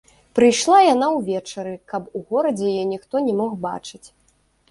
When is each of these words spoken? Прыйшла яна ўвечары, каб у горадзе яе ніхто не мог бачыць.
Прыйшла 0.37 0.77
яна 0.93 1.09
ўвечары, 1.17 1.73
каб 1.93 2.09
у 2.19 2.23
горадзе 2.33 2.65
яе 2.71 2.85
ніхто 2.93 3.15
не 3.27 3.33
мог 3.43 3.51
бачыць. 3.67 4.05